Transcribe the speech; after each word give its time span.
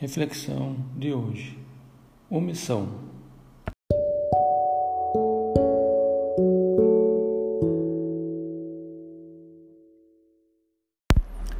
Reflexão 0.00 0.76
de 0.96 1.12
hoje: 1.12 1.58
omissão. 2.30 2.88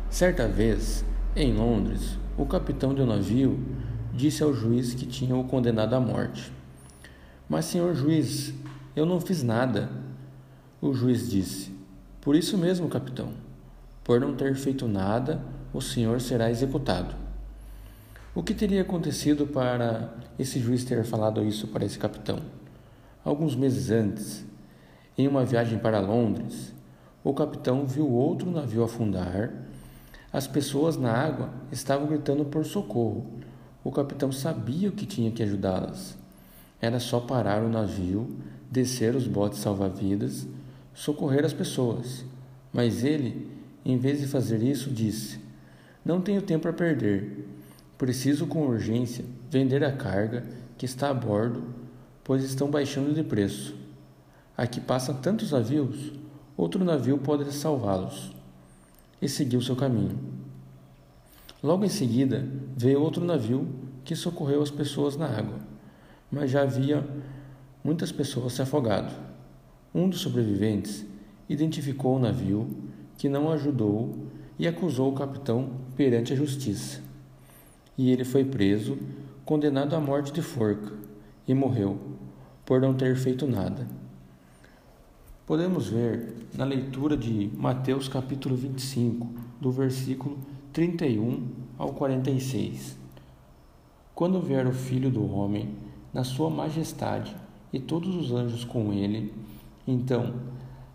Certa 0.08 0.46
vez, 0.46 1.04
em 1.34 1.52
Londres, 1.52 2.16
o 2.36 2.46
capitão 2.46 2.94
de 2.94 3.02
um 3.02 3.06
navio 3.06 3.58
disse 4.14 4.44
ao 4.44 4.54
juiz 4.54 4.94
que 4.94 5.04
tinha 5.04 5.34
o 5.34 5.42
condenado 5.42 5.94
à 5.94 6.00
morte: 6.00 6.52
Mas, 7.48 7.64
senhor 7.64 7.92
juiz, 7.96 8.54
eu 8.94 9.04
não 9.04 9.20
fiz 9.20 9.42
nada. 9.42 9.90
O 10.80 10.94
juiz 10.94 11.28
disse: 11.28 11.72
Por 12.20 12.36
isso 12.36 12.56
mesmo, 12.56 12.88
capitão, 12.88 13.32
por 14.04 14.20
não 14.20 14.36
ter 14.36 14.54
feito 14.54 14.86
nada, 14.86 15.42
o 15.74 15.80
senhor 15.80 16.20
será 16.20 16.48
executado. 16.48 17.26
O 18.38 18.42
que 18.44 18.54
teria 18.54 18.82
acontecido 18.82 19.48
para 19.48 20.14
esse 20.38 20.60
juiz 20.60 20.84
ter 20.84 21.02
falado 21.02 21.44
isso 21.44 21.66
para 21.66 21.84
esse 21.84 21.98
capitão? 21.98 22.38
Alguns 23.24 23.56
meses 23.56 23.90
antes, 23.90 24.46
em 25.18 25.26
uma 25.26 25.44
viagem 25.44 25.76
para 25.76 25.98
Londres, 25.98 26.72
o 27.24 27.34
capitão 27.34 27.84
viu 27.84 28.08
outro 28.08 28.48
navio 28.48 28.84
afundar. 28.84 29.52
As 30.32 30.46
pessoas 30.46 30.96
na 30.96 31.12
água 31.12 31.50
estavam 31.72 32.06
gritando 32.06 32.44
por 32.44 32.64
socorro. 32.64 33.26
O 33.82 33.90
capitão 33.90 34.30
sabia 34.30 34.92
que 34.92 35.04
tinha 35.04 35.32
que 35.32 35.42
ajudá-las. 35.42 36.16
Era 36.80 37.00
só 37.00 37.18
parar 37.18 37.64
o 37.64 37.68
navio, 37.68 38.38
descer 38.70 39.16
os 39.16 39.26
botes 39.26 39.58
salva-vidas, 39.58 40.46
socorrer 40.94 41.44
as 41.44 41.52
pessoas. 41.52 42.24
Mas 42.72 43.02
ele, 43.02 43.50
em 43.84 43.98
vez 43.98 44.20
de 44.20 44.28
fazer 44.28 44.62
isso, 44.62 44.90
disse: 44.90 45.40
Não 46.04 46.20
tenho 46.20 46.40
tempo 46.40 46.68
a 46.68 46.72
perder. 46.72 47.57
Preciso 47.98 48.46
com 48.46 48.64
urgência 48.64 49.24
vender 49.50 49.82
a 49.82 49.90
carga 49.90 50.46
que 50.78 50.86
está 50.86 51.10
a 51.10 51.14
bordo, 51.14 51.64
pois 52.22 52.44
estão 52.44 52.70
baixando 52.70 53.12
de 53.12 53.24
preço. 53.24 53.74
Aqui 54.56 54.80
passam 54.80 55.16
tantos 55.16 55.50
navios, 55.50 56.12
outro 56.56 56.84
navio 56.84 57.18
pode 57.18 57.52
salvá-los. 57.52 58.30
E 59.20 59.28
seguiu 59.28 59.60
seu 59.60 59.74
caminho. 59.74 60.16
Logo 61.60 61.84
em 61.84 61.88
seguida, 61.88 62.46
veio 62.76 63.00
outro 63.02 63.24
navio 63.24 63.66
que 64.04 64.14
socorreu 64.14 64.62
as 64.62 64.70
pessoas 64.70 65.16
na 65.16 65.26
água, 65.26 65.58
mas 66.30 66.52
já 66.52 66.62
havia 66.62 67.04
muitas 67.82 68.12
pessoas 68.12 68.52
se 68.52 68.62
afogado. 68.62 69.12
Um 69.92 70.08
dos 70.08 70.20
sobreviventes 70.20 71.04
identificou 71.48 72.14
o 72.14 72.20
navio 72.20 72.70
que 73.16 73.28
não 73.28 73.50
ajudou 73.50 74.14
e 74.56 74.68
acusou 74.68 75.10
o 75.10 75.16
capitão 75.16 75.70
perante 75.96 76.32
a 76.32 76.36
justiça 76.36 77.07
e 77.98 78.12
ele 78.12 78.24
foi 78.24 78.44
preso, 78.44 78.96
condenado 79.44 79.96
à 79.96 80.00
morte 80.00 80.32
de 80.32 80.40
forca, 80.40 80.92
e 81.48 81.52
morreu, 81.52 81.98
por 82.64 82.80
não 82.80 82.94
ter 82.94 83.16
feito 83.16 83.44
nada. 83.44 83.88
Podemos 85.44 85.88
ver 85.88 86.46
na 86.54 86.64
leitura 86.64 87.16
de 87.16 87.50
Mateus 87.56 88.06
capítulo 88.06 88.54
25, 88.54 89.26
do 89.60 89.72
versículo 89.72 90.38
31 90.72 91.48
ao 91.76 91.92
46. 91.92 92.96
Quando 94.14 94.40
vier 94.40 94.66
o 94.66 94.72
Filho 94.72 95.10
do 95.10 95.28
Homem, 95.34 95.74
na 96.14 96.22
sua 96.22 96.48
majestade, 96.48 97.34
e 97.72 97.80
todos 97.80 98.14
os 98.14 98.30
anjos 98.30 98.64
com 98.64 98.92
ele, 98.92 99.34
então 99.86 100.34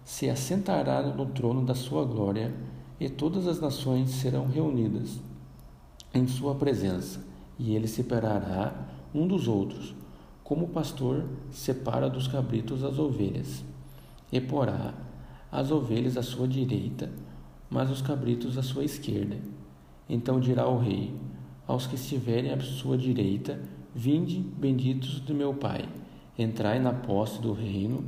se 0.06 0.30
assentará 0.30 1.02
no 1.02 1.26
trono 1.26 1.66
da 1.66 1.76
sua 1.76 2.06
glória, 2.06 2.54
e 2.98 3.10
todas 3.10 3.46
as 3.46 3.60
nações 3.60 4.10
serão 4.12 4.48
reunidas 4.48 5.20
em 6.14 6.28
sua 6.28 6.54
presença, 6.56 7.26
e 7.58 7.76
ele 7.76 7.88
separará 7.88 8.74
um 9.14 9.28
dos 9.28 9.48
outros, 9.48 9.96
como 10.44 10.66
o 10.66 10.70
pastor 10.70 11.26
separa 11.52 12.10
dos 12.10 12.28
cabritos 12.28 12.84
as 12.84 13.00
ovelhas, 13.00 13.64
e 14.32 14.40
porá 14.40 14.94
as 15.52 15.72
ovelhas 15.72 16.18
à 16.18 16.24
sua 16.24 16.48
direita, 16.48 17.10
mas 17.70 17.90
os 17.90 18.02
cabritos 18.02 18.58
à 18.58 18.64
sua 18.64 18.84
esquerda. 18.84 19.38
Então 20.08 20.40
dirá 20.40 20.68
o 20.68 20.78
rei 20.78 21.14
aos 21.68 21.88
que 21.88 21.96
estiverem 21.96 22.52
à 22.52 22.60
sua 22.60 22.98
direita: 22.98 23.60
Vinde, 23.96 24.40
benditos 24.40 25.20
do 25.20 25.34
meu 25.34 25.54
Pai, 25.54 25.88
entrai 26.38 26.80
na 26.80 26.94
posse 26.94 27.42
do 27.42 27.54
reino 27.54 28.04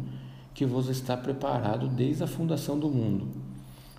que 0.54 0.66
vos 0.66 0.90
está 0.90 1.18
preparado 1.18 1.88
desde 1.88 2.24
a 2.24 2.28
fundação 2.28 2.78
do 2.80 2.90
mundo. 2.90 3.28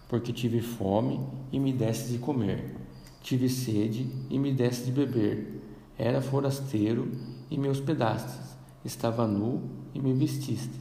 Porque 0.09 0.33
tive 0.33 0.61
fome 0.61 1.21
e 1.53 1.59
me 1.59 1.72
deste 1.72 2.12
de 2.12 2.19
comer 2.19 2.85
Tive 3.26 3.48
sede 3.48 4.09
e 4.31 4.38
me 4.38 4.53
deste 4.53 4.84
de 4.84 4.92
beber. 4.92 5.60
Era 5.98 6.22
forasteiro 6.22 7.10
e 7.50 7.59
me 7.59 7.69
hospedastes. 7.69 8.56
Estava 8.84 9.26
nu 9.26 9.62
e 9.92 9.98
me 9.98 10.12
vestistes. 10.12 10.78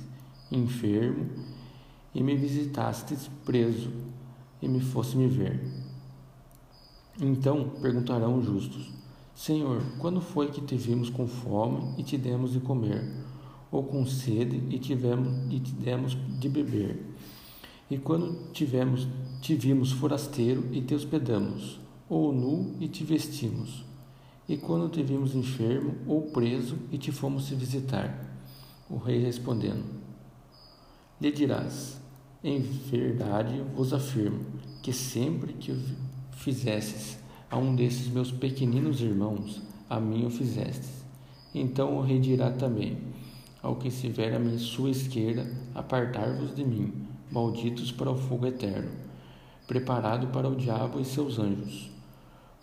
Enfermo 0.52 1.28
e 2.14 2.22
me 2.22 2.36
visitastes 2.36 3.32
preso 3.44 3.90
e 4.62 4.68
me 4.68 4.80
fosse 4.80 5.18
me 5.18 5.28
ver. 5.28 5.60
Então 7.20 7.68
perguntarão 7.82 8.38
os 8.38 8.46
justos: 8.46 8.94
Senhor, 9.34 9.82
quando 9.98 10.22
foi 10.22 10.52
que 10.52 10.62
te 10.62 10.76
vimos 10.76 11.10
com 11.10 11.28
fome 11.28 11.96
e 11.98 12.04
te 12.04 12.16
demos 12.16 12.52
de 12.52 12.60
comer, 12.60 13.12
ou 13.72 13.82
com 13.82 14.06
sede 14.06 14.62
e, 14.70 14.78
tivemos, 14.78 15.52
e 15.52 15.60
te 15.60 15.72
demos 15.72 16.16
de 16.40 16.48
beber? 16.48 17.04
E 17.90 17.98
quando 17.98 18.52
tivemos, 18.52 19.08
te 19.42 19.56
vimos 19.56 19.92
forasteiro 19.92 20.64
e 20.72 20.80
te 20.80 20.94
hospedamos? 20.94 21.84
Ou 22.08 22.32
nu 22.32 22.76
e 22.80 22.88
te 22.88 23.04
vestimos, 23.04 23.84
e 24.48 24.56
quando 24.56 24.90
te 24.90 25.02
vimos 25.02 25.34
enfermo 25.34 25.96
ou 26.06 26.22
preso 26.30 26.78
e 26.92 26.98
te 26.98 27.12
fomos 27.12 27.48
te 27.48 27.56
visitar? 27.56 28.38
O 28.88 28.98
rei 28.98 29.20
respondendo: 29.20 29.84
Lhe 31.20 31.32
dirás: 31.32 32.00
Em 32.44 32.60
verdade 32.62 33.60
vos 33.76 33.92
afirmo 33.92 34.46
que 34.84 34.94
sempre 34.94 35.54
que 35.54 35.76
fizestes 36.34 37.18
a 37.50 37.58
um 37.58 37.76
desses 37.76 38.08
meus 38.08 38.32
pequeninos 38.32 39.02
irmãos, 39.02 39.62
a 39.90 40.00
mim 40.00 40.28
o 40.28 40.30
fizestes. 40.30 41.04
Então 41.56 41.98
o 41.98 42.02
rei 42.02 42.20
dirá 42.20 42.52
também: 42.52 43.00
Ao 43.64 43.78
que 43.78 43.88
estiver 43.88 44.36
à 44.36 44.38
minha 44.38 44.60
sua 44.60 44.92
esquerda, 44.92 45.52
apartar-vos 45.74 46.54
de 46.56 46.64
mim, 46.64 46.94
malditos 47.32 47.92
para 47.92 48.12
o 48.12 48.16
fogo 48.16 48.46
eterno, 48.46 48.92
preparado 49.66 50.28
para 50.28 50.48
o 50.48 50.56
diabo 50.56 51.00
e 51.00 51.06
seus 51.06 51.40
anjos 51.40 51.95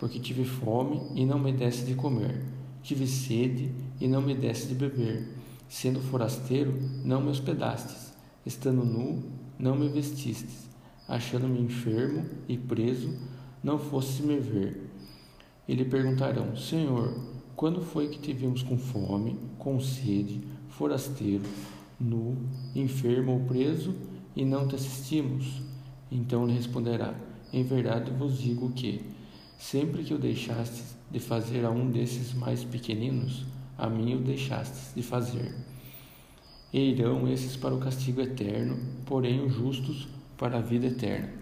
porque 0.02 0.18
tive 0.18 0.44
fome 0.44 1.00
e 1.14 1.24
não 1.24 1.38
me 1.38 1.52
desse 1.52 1.84
de 1.84 1.94
comer, 1.94 2.42
tive 2.82 3.06
sede 3.06 3.72
e 4.00 4.08
não 4.08 4.20
me 4.20 4.34
desse 4.34 4.66
de 4.66 4.74
beber, 4.74 5.28
sendo 5.68 6.00
forasteiro, 6.00 6.74
não 7.04 7.20
me 7.20 7.30
hospedastes, 7.30 8.12
estando 8.44 8.84
nu, 8.84 9.22
não 9.56 9.76
me 9.76 9.88
vestistes, 9.88 10.68
achando-me 11.06 11.60
enfermo 11.60 12.24
e 12.48 12.58
preso, 12.58 13.16
não 13.62 13.78
fostes 13.78 14.26
me 14.26 14.40
ver. 14.40 14.90
E 15.68 15.74
lhe 15.76 15.84
perguntarão: 15.84 16.56
Senhor, 16.56 17.16
quando 17.54 17.80
foi 17.80 18.08
que 18.08 18.18
te 18.18 18.32
vimos 18.32 18.64
com 18.64 18.76
fome, 18.76 19.38
com 19.56 19.78
sede, 19.78 20.40
forasteiro, 20.70 21.44
nu, 22.00 22.36
enfermo 22.74 23.34
ou 23.34 23.40
preso, 23.46 23.94
e 24.34 24.44
não 24.44 24.66
te 24.66 24.74
assistimos? 24.74 25.62
Então 26.10 26.44
lhe 26.44 26.54
responderá: 26.54 27.14
Em 27.52 27.62
verdade 27.62 28.10
vos 28.10 28.36
digo 28.40 28.72
que 28.72 29.11
Sempre 29.62 30.02
que 30.02 30.12
o 30.12 30.18
deixastes 30.18 30.96
de 31.08 31.20
fazer 31.20 31.64
a 31.64 31.70
um 31.70 31.88
desses 31.88 32.34
mais 32.34 32.64
pequeninos, 32.64 33.46
a 33.78 33.88
mim 33.88 34.16
o 34.16 34.18
deixastes 34.18 34.92
de 34.92 35.04
fazer. 35.04 35.54
E 36.72 36.90
irão 36.90 37.28
esses 37.28 37.56
para 37.56 37.72
o 37.72 37.78
castigo 37.78 38.20
eterno, 38.20 38.76
porém 39.06 39.40
os 39.40 39.54
justos 39.54 40.08
para 40.36 40.58
a 40.58 40.60
vida 40.60 40.88
eterna. 40.88 41.32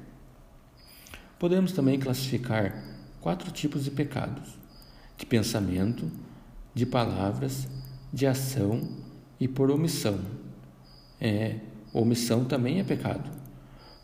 Podemos 1.39 1.73
também 1.73 1.99
classificar 1.99 2.85
quatro 3.23 3.51
tipos 3.51 3.85
de 3.85 3.91
pecados: 3.91 4.51
de 5.17 5.25
pensamento, 5.25 6.13
de 6.75 6.85
palavras, 6.85 7.67
de 8.13 8.27
ação 8.27 8.87
e 9.41 9.49
por 9.49 9.71
omissão. 9.71 10.21
É, 11.19 11.57
omissão 11.95 12.45
também 12.45 12.81
é 12.81 12.85
pecado 12.85 13.40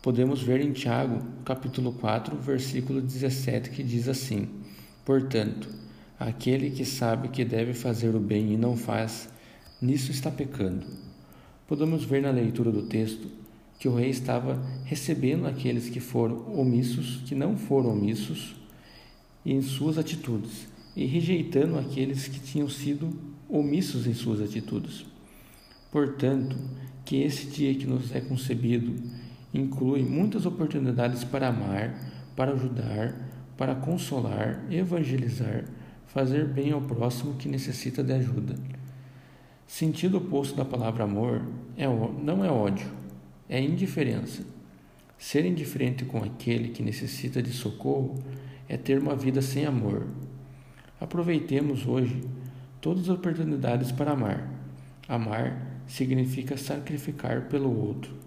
podemos 0.07 0.41
ver 0.41 0.61
em 0.61 0.71
Tiago, 0.71 1.19
capítulo 1.43 1.91
4, 1.91 2.37
versículo 2.37 3.01
17, 3.01 3.71
que 3.71 3.83
diz 3.83 4.07
assim: 4.07 4.47
Portanto, 5.03 5.67
aquele 6.17 6.71
que 6.71 6.85
sabe 6.85 7.27
que 7.27 7.43
deve 7.43 7.73
fazer 7.73 8.15
o 8.15 8.19
bem 8.21 8.53
e 8.53 8.57
não 8.57 8.77
faz, 8.77 9.27
nisso 9.81 10.09
está 10.09 10.31
pecando. 10.31 10.85
Podemos 11.67 12.05
ver 12.05 12.21
na 12.21 12.31
leitura 12.31 12.71
do 12.71 12.83
texto 12.83 13.27
que 13.77 13.89
o 13.89 13.95
rei 13.95 14.09
estava 14.09 14.65
recebendo 14.85 15.45
aqueles 15.45 15.89
que 15.89 15.99
foram 15.99 16.57
omissos, 16.57 17.21
que 17.25 17.35
não 17.35 17.57
foram 17.57 17.89
omissos 17.89 18.55
em 19.45 19.61
suas 19.61 19.97
atitudes, 19.97 20.69
e 20.95 21.05
rejeitando 21.05 21.77
aqueles 21.77 22.29
que 22.29 22.39
tinham 22.39 22.69
sido 22.69 23.09
omissos 23.49 24.07
em 24.07 24.13
suas 24.13 24.39
atitudes. 24.39 25.05
Portanto, 25.91 26.55
que 27.03 27.17
esse 27.17 27.47
dia 27.47 27.75
que 27.75 27.85
nos 27.85 28.15
é 28.15 28.21
concebido 28.21 28.95
inclui 29.53 30.03
muitas 30.03 30.45
oportunidades 30.45 31.23
para 31.23 31.47
amar, 31.47 31.93
para 32.35 32.51
ajudar, 32.51 33.15
para 33.57 33.75
consolar, 33.75 34.63
evangelizar, 34.69 35.65
fazer 36.05 36.45
bem 36.45 36.71
ao 36.71 36.81
próximo 36.81 37.35
que 37.35 37.49
necessita 37.49 38.03
de 38.03 38.13
ajuda. 38.13 38.55
Sentido 39.65 40.17
oposto 40.17 40.55
da 40.55 40.63
palavra 40.63 41.03
amor 41.03 41.41
é, 41.75 41.85
não 41.87 42.43
é 42.43 42.49
ódio, 42.49 42.87
é 43.49 43.61
indiferença. 43.61 44.43
Ser 45.17 45.45
indiferente 45.45 46.05
com 46.05 46.19
aquele 46.19 46.69
que 46.69 46.83
necessita 46.83 47.41
de 47.41 47.51
socorro 47.51 48.15
é 48.69 48.77
ter 48.77 48.99
uma 48.99 49.15
vida 49.15 49.41
sem 49.41 49.65
amor. 49.65 50.05
Aproveitemos 50.99 51.87
hoje 51.87 52.23
todas 52.79 53.03
as 53.03 53.09
oportunidades 53.09 53.91
para 53.91 54.11
amar. 54.11 54.47
Amar 55.07 55.81
significa 55.87 56.55
sacrificar 56.55 57.47
pelo 57.47 57.75
outro. 57.75 58.26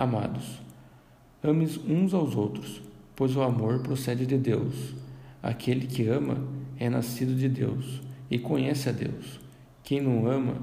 Amados, 0.00 0.62
ames 1.42 1.76
uns 1.76 2.14
aos 2.14 2.34
outros, 2.34 2.80
pois 3.14 3.36
o 3.36 3.42
amor 3.42 3.80
procede 3.80 4.24
de 4.24 4.38
Deus. 4.38 4.94
Aquele 5.42 5.86
que 5.86 6.08
ama 6.08 6.38
é 6.78 6.88
nascido 6.88 7.34
de 7.34 7.46
Deus 7.50 8.00
e 8.30 8.38
conhece 8.38 8.88
a 8.88 8.92
Deus. 8.92 9.38
Quem 9.84 10.00
não 10.00 10.26
ama 10.26 10.56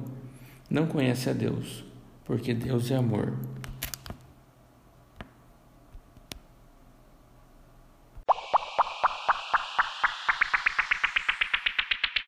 não 0.67 0.87
conhece 0.87 1.29
a 1.29 1.33
Deus, 1.33 1.85
porque 2.25 2.51
Deus 2.51 2.89
é 2.89 2.95
amor. 2.95 3.37